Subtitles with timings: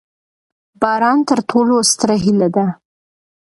[0.81, 2.65] باران تر ټولو ستره هیله ده.